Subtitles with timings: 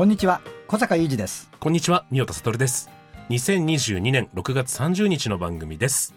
[0.00, 2.88] こんにちは小坂雄二ですこんにちは、三代田悟です。
[3.28, 6.14] 2022年6月30日の番組です。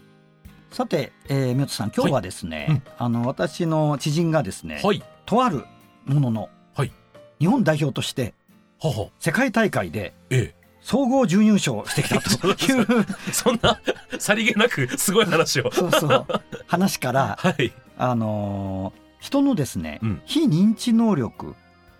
[0.72, 5.04] さて、えー、宮田さん今日はですね、あの私の知人がですね、はい。
[5.26, 5.66] とある
[6.06, 6.94] ものの、はい
[7.42, 8.34] 日本代表として
[8.80, 9.10] はは。
[9.20, 12.88] 世界大会でえ総合準優勝してきたという
[13.28, 13.34] え。
[13.34, 13.82] そんな、
[14.18, 15.70] さりげなく、すごい話を。
[15.74, 16.26] そうそう
[16.68, 17.74] 話から、 はい。
[17.98, 21.56] あのー人のですね、うん非認知能力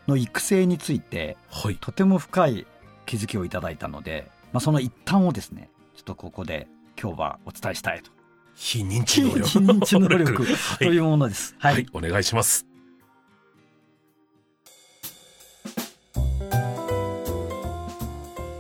[0.08, 1.78] の育成についてはい。
[1.80, 2.68] とても深い
[3.06, 6.68] 気づきをいただいたので、まあ、その一端をですねちょっとここで
[7.02, 8.12] 今日はお伝えしたいと
[8.56, 9.48] 非認知能力。
[9.48, 10.78] 非認知能力 はい。
[10.78, 11.56] というものです。
[11.58, 12.66] は、はいい、お願いします。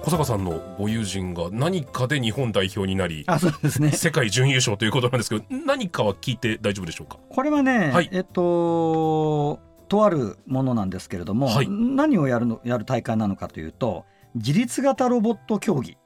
[0.02, 7.17] 小坂さんのご友人が何かで日本代表になり、あそうですね世界準優勝ということなんですけど、何かは聞いて大丈夫でしょうか？
[7.30, 9.59] これはね、はいえっと
[9.94, 15.97] とあるものなんですけれども、はい何をやるのやる大会なのかというと自立型ロボット競技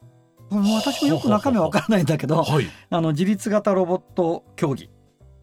[0.49, 2.45] これ私もよく中身は分からないんだけど。
[2.89, 4.89] あの自立型ロボット競技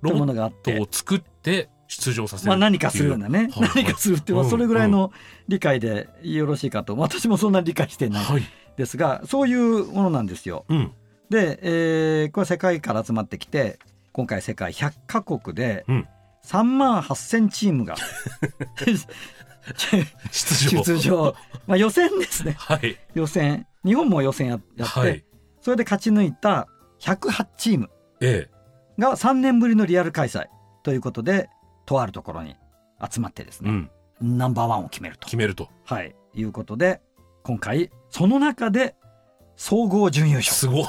[0.02, 5.10] というものがあってトを作って出場させるまあ、何かするようなね、はいはい何かするっていうそれぐらいの
[5.48, 8.24] 理解でよろしいかと私もそんな理解してない。
[8.76, 10.66] ですがそういうものなんですよ。
[10.68, 10.92] うん。
[11.30, 13.78] で、えーこれ世界から集まってきて
[14.12, 16.08] 今回世界100カ国でうん
[16.44, 17.96] 3万8,000チームが
[20.30, 20.84] 出場。
[20.84, 21.34] 出場、
[21.66, 22.98] まあ、予選ですねはい。
[23.14, 25.24] 予選日本も予選ややって、はい。
[25.60, 26.68] それで勝ち抜いた
[27.00, 27.90] 108チーム
[28.20, 28.54] ええ。
[29.00, 30.46] が3年ぶりのリアル開催
[30.82, 31.48] ということで
[31.86, 32.56] とあるところに
[33.10, 33.90] 集まってですね、うん。
[34.38, 35.68] ナンバーワンを決めると決めると。
[35.84, 37.00] はい、いうことで
[37.42, 38.94] 今回その中で
[39.56, 40.84] 総合準優勝すごい。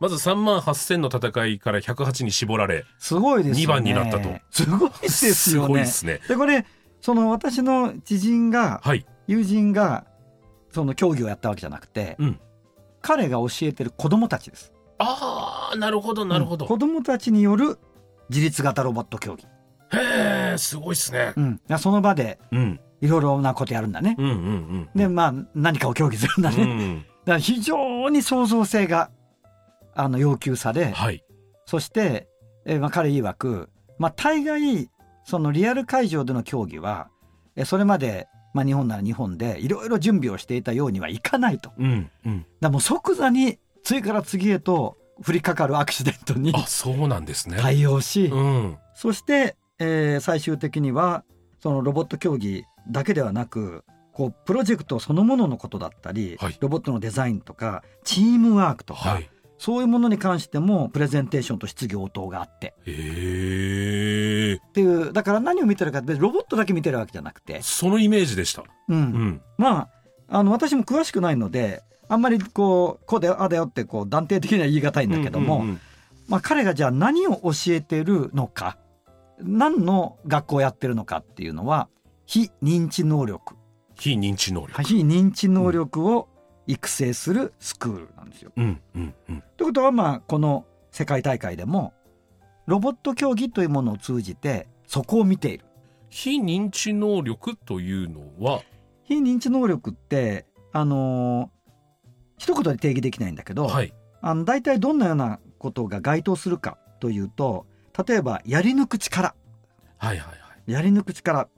[0.00, 6.20] まず3万8000の戦いから108に絞られ、すごいですよね二番になったとすごいですすよねごいですね。
[6.28, 6.66] でこれ
[7.00, 9.06] その私の知人がはい。
[9.26, 10.06] 友人が
[10.70, 12.40] その競技をやったわけじゃなくて、うん
[13.02, 16.64] 彼が教えてる子供たちですああ、なるほど、なるほど。
[16.64, 17.78] うん子供たちによる
[18.30, 19.46] 自立型ロボット競技、
[19.96, 21.32] へえ、すごいですね。
[21.36, 22.80] うん、その場でうん。
[23.00, 24.88] いろいろなことやるんだね、うんうんうん。
[24.94, 27.04] でまあ何かを競技するんだね、だうん。
[27.26, 29.10] から非常に創造性が
[29.96, 31.24] あの要求され、はい。
[31.64, 32.28] そして、
[32.64, 34.88] えーまあ、彼曰く、まあ、大概
[35.24, 37.08] そのリアル会場での競技は
[37.56, 41.72] えーそれまで、まあ、日本なら日本でいろいろ準備をしていたようにはいかないと。
[41.78, 42.46] うんうん。
[42.60, 44.96] らもう即座に次から次へと
[45.26, 47.56] 降りかかるアクシデントにあ、そうなんですね。
[47.58, 48.78] 対応し、うん。
[48.94, 51.24] そして、えー最終的には
[51.60, 59.30] そのロボット競技だけではなくこうプロジェクトそのもののことだったり、はいロボットのデザインとかチームワークとか、はい。
[59.58, 64.54] そういうものに関してもプレゼンテーションと質疑応答があってへえ。
[64.54, 68.64] っていうだから何を見てるかってロボットだけ見てるわけじゃなくて、そのイメージでした。
[68.88, 69.42] うんうん。
[69.58, 69.88] まあ
[70.28, 75.80] あの私も詳しくないのであんまりこうこうだよああだよってこう断定的には言い難いんだけども、うんうんうん
[76.28, 78.78] まあ、彼がじゃあ何を教えてるのか
[79.38, 81.88] 何の学校をやってるのかっていうのは
[82.26, 83.54] 非認知能力
[83.94, 84.82] 非認知能力。
[84.82, 86.28] 非認知能力を
[86.66, 88.52] 育成するスクールなんですよ。
[88.56, 89.42] うんうんうん。
[89.56, 91.92] ということはまあこの世界大会でも
[92.66, 95.64] ロボット競技というものを通じてそこを見ている。
[96.08, 98.62] 非認知能力というのは、
[99.02, 101.56] 非認知能力ってあのー
[102.38, 103.94] 一言で定義できないんだけど、はい。
[104.20, 107.66] あの大体どんなようなことが該当するかというと
[108.06, 109.34] 例えばやり抜く力
[109.98, 110.34] はいはいは
[110.66, 110.72] い。
[110.72, 111.48] やり抜く力、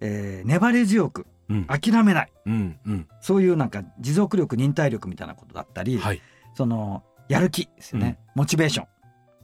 [0.00, 1.64] えー粘り強くうん。
[1.66, 3.08] 諦めないうんうん。
[3.20, 6.20] そういうなんか持続力忍耐力みたいなことだったり、はい。
[6.54, 8.84] そのやる気ですよね、モチベーショ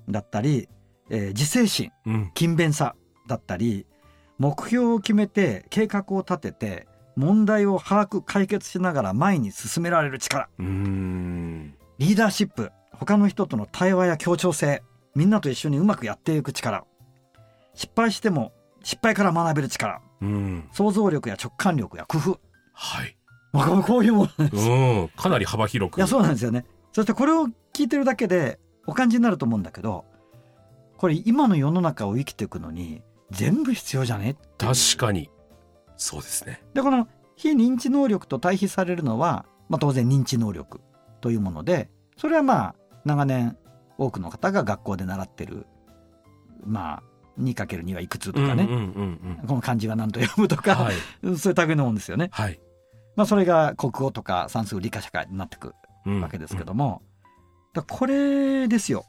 [0.09, 0.69] ンだったり、
[1.11, 2.31] えー自制心うん。
[2.35, 2.95] 勤勉さ
[3.27, 3.87] だったり
[4.39, 10.49] 目標を決めて計画を立てて問題を把握解決しながら前に進められる力。
[10.59, 14.83] リーダーシップ他の人との対話や協調性
[15.15, 16.85] みんなと一緒にうまくやっていく力
[17.75, 18.53] 失敗しても
[18.83, 20.69] 失敗から学べる力うん。
[20.73, 22.41] 想像力や直感力や工夫
[22.73, 23.17] はい。
[23.53, 24.73] まあこういうものなんですう
[25.05, 25.09] ん。
[25.17, 25.99] かなり幅広く。
[25.99, 30.05] いやそうなんですよねそしてこれを聞いてるだけでお感じになると思うんだけど
[30.97, 34.37] これ今の世の中を生きていくのに全部必要じゃね？
[34.59, 35.31] 確かに。
[35.97, 36.63] そうですね。
[36.75, 40.81] でこの非認知能力と対比されるのは、まあ、当然認知能力
[41.21, 42.75] というものでそれはまあ
[43.05, 43.57] 長年
[43.99, 45.67] 多くの方が学校で習ってる
[46.65, 47.03] まあ
[47.41, 49.47] 2×2 はいくつとかね、うんうんうんうん。
[49.47, 50.95] この漢字は何と読むとか、はい。
[51.37, 52.29] そういう類のもんですよね。
[52.33, 52.61] はい。
[53.17, 55.75] まあ、それが国語とか算数理科社会になってく
[56.07, 57.03] うんわけですけども、
[57.73, 59.05] だからこれですよ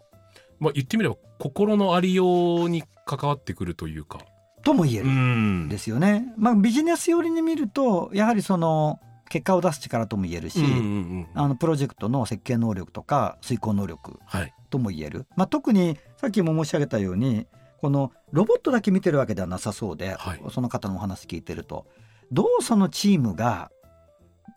[0.60, 4.20] まあ言ってみれば心のありように関わってくるというか。
[4.64, 5.70] とも言えうるん。
[5.70, 6.34] ですよね。
[6.38, 9.00] まあ、ビジネス寄りに見るとやはりその
[9.30, 11.28] 結果を出す力とも言えるし、うんうんうん。
[11.36, 14.54] あのプロジェクトの設計能力とか遂行能力はい。
[14.70, 17.46] とも言える、まあ、特にさっきも申し上げたように
[17.82, 21.86] このロボットだけ見てるわけではなさそうで、はいその方のお話聞いてると
[22.32, 23.72] どうそのチームが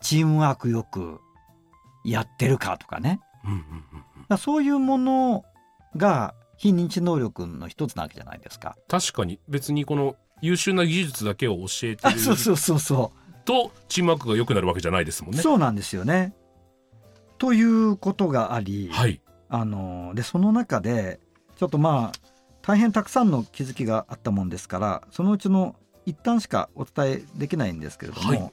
[0.01, 1.21] チームワークよく
[2.05, 3.59] やってるかとかねうんうん
[4.31, 5.45] うんそういうもの
[5.97, 8.77] が非認知能力の一つなわけじゃないですか。
[8.89, 13.13] 確かに別にこの優秀な技術だけを教えてそうそうそうそ
[13.45, 15.43] とチームワークが良くなるわけじゃないですもんう、ね。
[15.43, 16.35] そうなんですよね。
[17.39, 19.23] ということがあり、はい。
[19.49, 21.21] あのでその中で
[21.57, 22.28] ちょっとまあ
[22.69, 25.75] 大変たくさんの気づきがあったもんですからそのうちの
[26.05, 28.51] 一旦しかお伝えできないんですけれども、はいま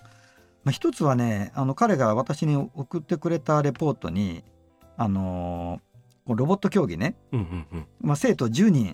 [0.68, 4.46] あ、一つはねあの彼が私に送ってくれたレポートに
[4.96, 5.82] あの
[6.26, 7.88] こうロボット競技ね、うんうんうん。
[8.00, 8.86] まあ、生徒10人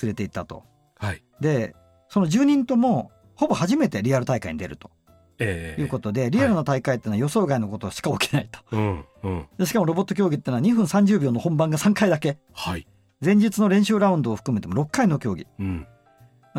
[0.00, 0.62] 連れて行ったと。
[0.96, 1.24] はい。
[1.40, 1.74] で
[2.08, 4.92] その10人ともほぼ初めてリアル大会に出ると
[5.40, 8.60] ええいうことで、リアルな大会っていうのは予想外のことしか起きないと。
[8.70, 9.46] うんうん。
[9.58, 12.38] でしかもロボット競技っていうのは2分30秒の本番が3回だけ。
[12.52, 12.86] はい。
[13.24, 15.86] 前日の練習ラウンドを含めても6回の競技うん。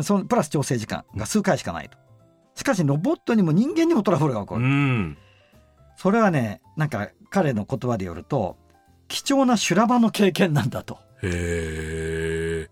[0.02, 1.98] そのプラス調整時間が数回しかないと
[2.54, 5.16] しかしロボットにも人間にもトラブルが起こうる、ん。
[5.96, 8.56] それはねなんか彼の言葉でよると
[9.08, 12.70] 貴重な修羅場の経験なんだとへえ。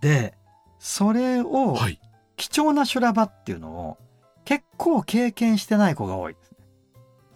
[0.00, 0.34] で
[0.78, 2.00] それをはい。
[2.36, 3.98] 貴重な修羅場っていうのを
[4.46, 6.56] 結構経験してない子が多いですね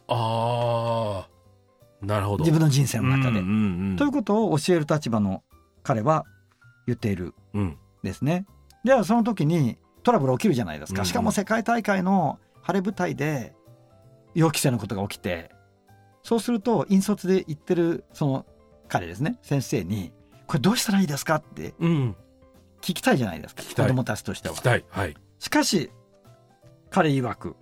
[0.09, 2.05] ああ。
[2.05, 2.45] なるほど。
[2.45, 5.43] 自分の人生の中で、うんうんうん、ということを教える立場の
[5.85, 6.25] 彼は
[6.87, 7.79] 言っているうん。
[8.03, 8.47] ですね。
[8.83, 11.03] ではその時にトラブル起きるじゃないですか。
[11.03, 13.55] うんしかも世界大会の晴れ舞台で
[14.35, 15.51] 予期せぬことが起きて
[16.23, 18.47] そうすると引率で言ってるその
[18.89, 20.13] 彼ですね先生に
[20.49, 22.17] 「これどうしたらいいですか?」ってうん。
[22.81, 24.63] 聞きたいじゃないですか子供たちとしては聞き。
[24.63, 24.85] たい。
[24.91, 25.17] はい。
[25.39, 25.91] しかし
[26.91, 27.57] 彼曰く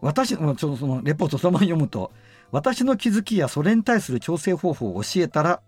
[0.00, 2.12] 私もうちょっとそのレポートそのまま読むと
[2.50, 5.62] 私の気づきやそれに対する調整方法を教えたら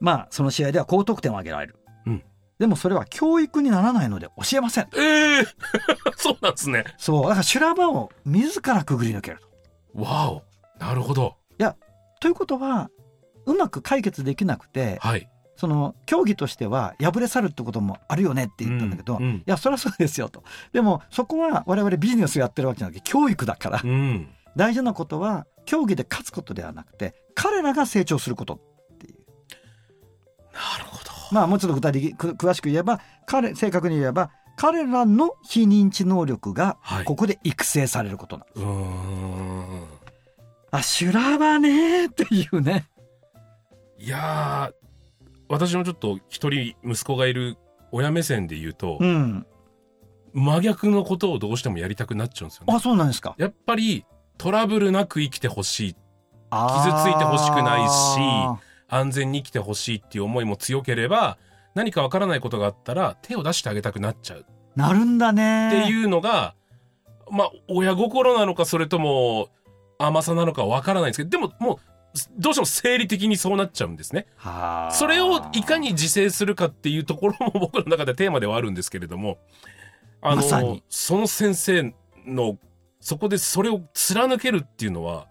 [0.00, 2.22] まあその試合では高得点を挙げられる、うん
[2.58, 5.44] でもそれは教育にならないので教えませんええ
[6.16, 6.84] そうなんですね。
[6.96, 9.38] そうだから修羅場を自らくぐり抜ける
[9.94, 10.02] と。
[10.02, 10.42] わお。
[10.80, 11.36] なるほど。
[12.20, 12.90] ということは
[13.46, 15.28] うまく解決できなくてはい。
[15.56, 24.28] その競技としては敗れ去るってこともあるよねって言ったんだけど、いうんうんやそりゃそうですよとでもそこは我々ビジネスをやってるわけじゃなくて教育だからうん。
[24.54, 28.60] 大事なことは競技で勝つことではなくて彼らが成長すること
[30.58, 31.10] なるほど。
[31.30, 39.84] まあもうちょっと具体的く詳しく言えば彼正確に言えば彼らの非認知能力がはいここで育成されることなんです、うーん。
[40.70, 42.88] あ修羅場ねーっていうね
[43.98, 44.74] いやー、
[45.48, 47.56] 私もちょっと一人息子がいる
[47.90, 49.46] 親目線で言うと、うん
[50.34, 52.74] 真逆のことをどうしてもやりたくなっちゃうんですよね。
[52.74, 54.04] あそうなんですかやっぱり
[54.36, 55.96] トラブルなく生きてほしい。
[56.50, 61.38] 傷傷ついてほしくないし安全に生きてほしいっていう思いも強ければ、
[61.74, 64.46] 何かわからないことがあったら手を出してあげたくなっちゃう。
[64.74, 65.68] なるんだね。
[65.68, 66.54] っていうのが、
[67.30, 69.50] まあ、親心なのかそれとも
[69.98, 71.78] 甘さなのかわからないんですけど、でももう、
[72.38, 74.26] どうしても生理的にそうなっちゃうんですね。
[74.36, 74.92] はあ。
[74.92, 79.38] それをいかに自制するかっていうところも僕の中でテーマではあるんですけれども、
[80.22, 80.82] あの、まさに。
[80.88, 81.94] その先生
[82.26, 82.58] の、
[83.00, 85.26] そこでそれを貫けるっていうのは、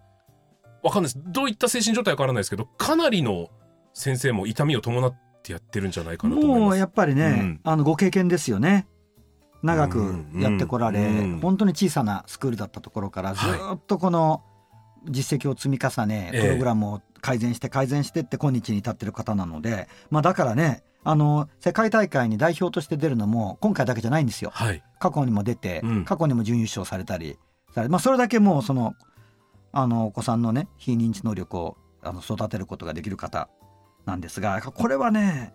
[0.88, 1.24] わかんないです。
[1.26, 3.50] どういった精神状態かわからないですけど、かなりの
[3.94, 5.14] 先生も痛みを伴っ
[5.44, 6.62] てやってるんじゃないかなと思います。
[6.62, 7.60] もうやっぱりね、うん。
[7.64, 8.88] あのご経験ですよね。
[9.64, 13.76] 長くうんやってこられ、うん本当に小さなスクールだったところからずはい。
[13.76, 14.44] っとこの
[15.10, 16.42] 実績を積み重ね、ええ。
[16.42, 24.52] プログラムを改善して改善してって今日に至ってる方なので、まあ、だからねあの世界大会に代表として出るのも今回だけじゃないんですよ。
[24.54, 24.84] はい。
[25.00, 26.06] 過去にも出て、うん。
[26.06, 27.38] 過去にも準優勝されたり
[27.90, 28.96] まあ、それだけもうその
[29.78, 33.48] あのお子さんのね非認知能力をあの育てることができる方
[34.08, 35.54] なんですがこれはね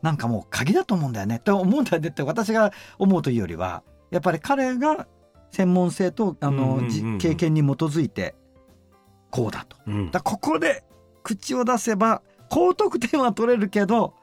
[0.00, 5.08] なんかもう鍵だと思うんだよねって思うんだよねって私が思うというよりはやっぱり彼が
[5.50, 6.82] 専門性とあの、
[7.18, 8.34] 経験に基づいて
[9.30, 9.76] こうだと。
[9.86, 10.10] うん。
[10.10, 10.84] だここで
[11.22, 14.14] 口を出せば高得点は取れるけど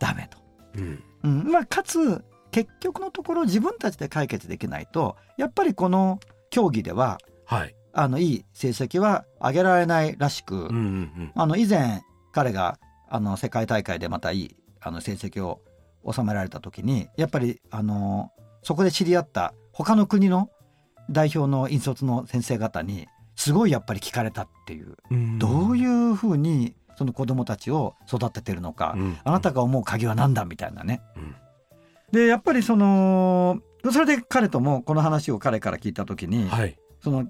[0.00, 0.38] ダメと。
[0.76, 1.04] うん。
[1.24, 1.52] うん。
[1.52, 6.18] まあ、かつ結局のところ自分たちで解決できないとやっぱりこの
[6.50, 12.02] 競技でははいあのいい成績は上げられないらしく、うんうんあの以前
[12.32, 12.78] 彼が
[13.08, 15.60] あの世界大会でまたいいあの成績を
[16.10, 18.30] 収められた時にやっぱりあの
[18.62, 20.50] そこで知り合った他の国の
[21.10, 25.38] 代表の引率の先生方にすごいやっぱり聞かれたっていう、うん。
[25.38, 29.18] どういうふうにその子供たちを育ててるのか、うん。
[29.22, 31.00] あなたが思う鍵は何だみたいなね。
[31.16, 31.36] うん。
[32.12, 33.60] でやっぱりその
[33.92, 36.76] それで彼ともこの話を彼から聞いた時に、はい。
[37.00, 37.26] その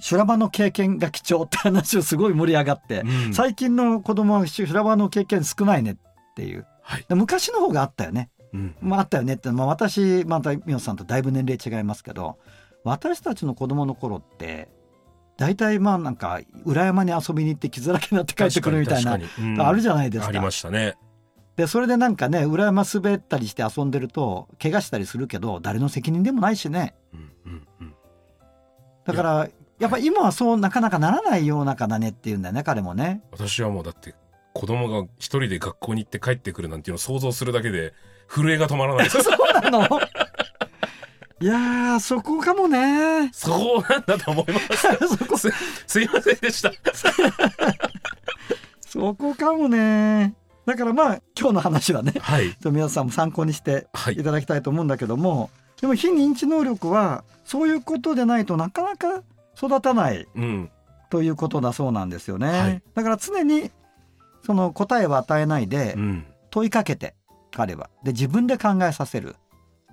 [0.00, 3.34] 修羅場の経験が貴重って話をすごい盛り上がって、うん。
[3.34, 5.96] 最近の子供は修羅場の経験少ないねっ
[6.34, 6.66] ていう。
[6.82, 7.04] はい。
[7.08, 8.74] で昔の方があったよね、うん。
[8.80, 12.38] まあ、あったよねって、まあ、私また美穂さんとだいぶ年齢違いますけど
[12.84, 14.68] 私たちの子供の頃って
[15.36, 19.60] 大体まあなんか裏山に遊びに行って傷だらけになって帰ってくるみたいなうん。
[19.60, 20.50] あるじゃないですありまか。
[20.50, 20.96] したね。
[21.56, 26.94] でそれでなんかね裏山滑ったりして遊んでると怪我したりするけど誰の責任でもないしね。
[27.12, 27.94] うんうんうん。
[29.04, 29.48] だから
[29.82, 33.20] やっぱ今はそうなかなかならない世の中だねっていうんだよね彼もね。
[33.32, 34.14] 私はもうだって
[34.52, 37.92] 子供が一人で学校に行って帰ってくるなんていうのを想像するだけで
[38.28, 39.04] 震えが止まらない。
[39.04, 39.80] で すそうなの？
[41.40, 43.30] いやーそこかもね。
[43.32, 44.86] そうなんだと思います。
[45.18, 45.36] そこ。
[45.36, 45.50] す
[45.88, 46.70] すいませんでした。
[48.86, 50.34] そこかもね。
[50.64, 52.56] だからまあ今日の話はねはい。
[52.66, 54.14] 皆さんも参考にしてはい。
[54.14, 59.22] いただきたいと思うんだけども、でも非認知能力はそういうことでないとなかなか
[59.56, 60.70] 育たないうん。
[61.10, 62.48] ということだそうなんですよね。
[62.48, 62.82] はい。
[62.94, 63.70] だから常に
[64.44, 66.26] その答えを与えないでうん。
[66.50, 67.14] 問いかけて
[67.50, 67.90] 彼は。
[68.02, 69.36] で自分で考えさせる。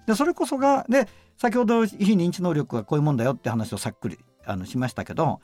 [0.08, 5.40] でそれこそがで先ほど非認知能力はこういうもんだよって話をさっくりあのしましたけど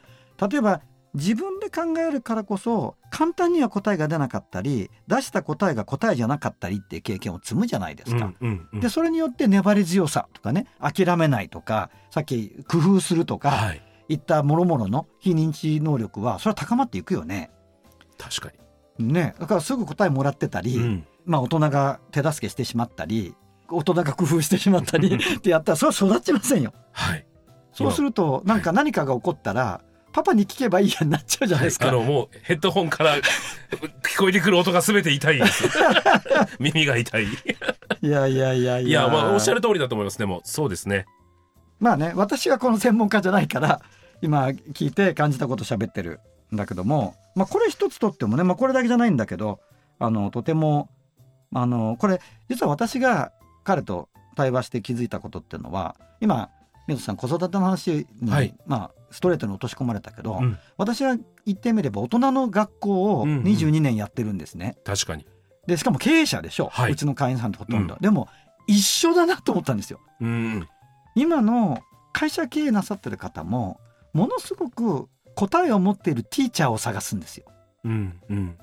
[0.49, 0.81] 例えば
[1.13, 8.25] 自分で考えるからこそ簡単には答えが出なかったり出した答えが答えじゃなかったりっていう経験を積むじゃないですか。
[8.25, 8.79] うんうんうん。
[8.81, 17.51] でそれによって粘り強さとかね諦めないとかさっき工夫するとか、はいいったもろもろの非認知能力はそれは高まっていくよね。
[18.17, 18.53] 確か
[18.99, 19.35] ね。
[19.39, 21.07] だからすぐ答えもらってたり、にうん。
[21.25, 23.35] まあ大人が手助けしてしまったり
[23.69, 26.73] 大人が工夫してしまったり ってやったらそれは育ちませんよ。
[26.91, 27.25] はい。
[27.73, 29.81] そうするとなんか何かが起こったら、
[30.13, 31.89] パパに聞けばいいやになっちゃうじゃないですか。
[31.89, 33.17] あのもうヘッドホンから
[34.01, 35.65] 聞こえてくる音が全て痛いです。
[36.57, 37.25] 耳が痛い。
[37.25, 37.27] い
[38.01, 38.87] やいやいやいや。
[38.87, 40.17] いやまあおっしゃる通りだと思います。
[40.17, 41.05] でもそうですね。
[41.79, 43.81] まあね私はこの専門家じゃないから
[44.25, 46.19] 今聞いて感じたこと喋ってる
[46.53, 49.59] んだけども、まあ、これ一つとってもね、まあ、これだけじゃないんだけど
[49.99, 50.89] あのとても
[51.53, 53.31] あのこれ実は私が
[53.63, 56.49] 彼と対話して気づいたことっていうのは今
[56.87, 58.53] 水戸さん子育ての話に、はい。
[58.65, 60.57] まあ、ストレートに落とし込まれたけど、うん。
[60.77, 63.43] 私は言ってみれば大人の学校をうんうん。
[63.43, 64.77] 22年やってるんですね。
[64.83, 65.25] 確かに。
[65.67, 66.91] でしかも経営者でしょ、はい。
[66.91, 67.95] うちの会員さんとほとんど。
[67.95, 68.27] うでも
[68.67, 69.99] 一緒だなと思ったんですよ。
[70.21, 70.67] うん。
[71.15, 71.79] 今の
[72.13, 73.79] 会社経営なさってる方も
[74.15, 77.45] ものすごく答えを持っているティーチャーを探すんですよ。
[77.83, 78.57] うんうん。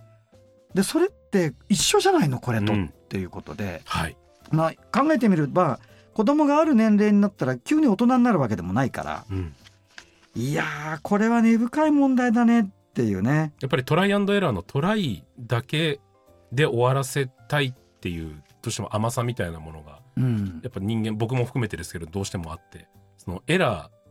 [0.73, 2.87] でそれって一緒じゃないのこれと、うん。
[2.87, 4.17] っていうことで、はい。
[4.51, 5.79] まあ、考えてみれば
[6.15, 9.25] 子供がある年齢になったら急に大人になるわけでもないから。
[9.31, 9.55] うん。
[10.35, 13.53] いやーこれは根深い問題だねっていうね。
[13.61, 16.01] やっぱりトライアンドエラーのトライだけ
[16.51, 20.61] で終わらせたいっていうどうしても甘さみたいなものがうん。
[20.63, 22.89] やっぱ人間僕も含めてですけどどうしてもあって。
[23.19, 24.02] そのエラー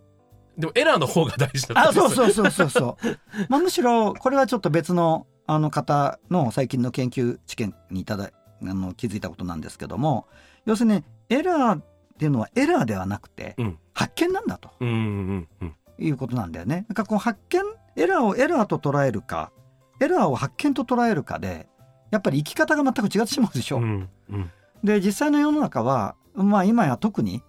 [0.57, 3.17] でもエラーの方が大事だったあそうそうそうそうそう。
[3.49, 8.31] まあ、むしろこれはちょっと別のあの方の最近の研究知見にいただ
[8.61, 10.27] あの気づいたことなんですけども
[10.65, 11.83] 要するにエラーっ
[12.17, 16.85] ていうのはエラーではなくてうん発見なんだとうんうんうんいうことなんだよね。
[16.89, 17.61] なんかこう発見
[17.95, 19.51] エラーをエラーと捉えるか
[19.99, 21.67] エラーを発見と捉えるかで
[22.09, 23.77] やっぱり生き方が全く違ってしまうでしょ。
[23.77, 24.51] うんうん
[24.83, 27.43] で実際の世の中はまあ今や特に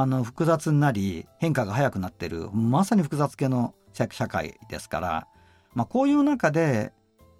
[0.00, 5.26] あの複雑になり変化が早くなってるまさに複雑系の社社会ですから、
[5.74, 6.92] まあ、こういう中で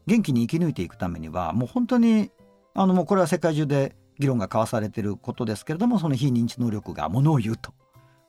[0.09, 2.33] 元気に生き抜いていくためにはもう本当に
[2.75, 7.73] あのもうこれは世界中で議論が交わされてることですけれどもその非認知能力がものを言うと、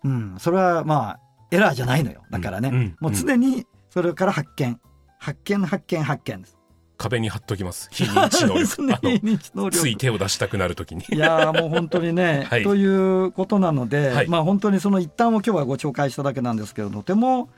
[0.03, 1.19] うん、それはまあ
[1.49, 2.21] エラーじゃないのよ。
[2.29, 4.79] だからね、うんうんもう常にそれから発見。
[5.17, 6.58] 発見発見発見です。
[6.99, 7.87] 壁に貼っときます。
[7.91, 8.83] 非認知能力。
[8.83, 9.77] あの非認知能力。
[9.77, 11.05] つい手を出したくなるときに。
[11.09, 12.63] いやーもう本当にね、 はい。
[12.63, 14.27] ということなので、はい。
[14.27, 17.49] まあ本当にその一端を今日はご紹介しただけなんですけどとても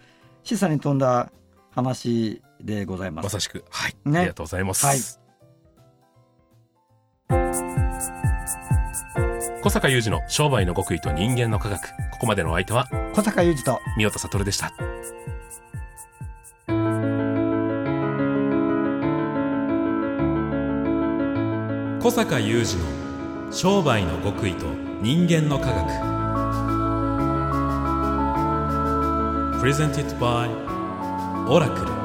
[0.43, 1.31] 示唆に富んだ
[1.71, 3.24] 話でございま。
[3.24, 3.65] ますさしく。
[3.71, 4.19] はい、ね。
[4.19, 5.00] ありがとうございます、はい。
[9.63, 11.81] 小坂雄二の商売の極意と人間の科学。
[12.12, 13.79] ここまでのお相手は小坂雄二と。
[13.98, 14.71] 宮田悟でした
[22.01, 24.65] 小坂雄二の商売の極意と
[25.03, 25.88] 人間の科学。
[29.62, 30.50] Presented by
[31.48, 32.00] オラクル